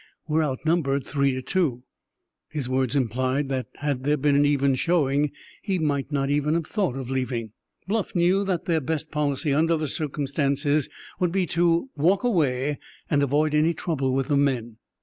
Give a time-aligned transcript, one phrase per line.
[0.27, 1.83] "We're outnumbered three to two."
[2.49, 5.31] His words implied that had there been an even showing
[5.61, 7.51] he might not have thought of leaving.
[7.87, 12.79] Bluff knew that their best policy under the circumstances would be to walk away
[13.11, 14.77] and avoid any trouble with the men.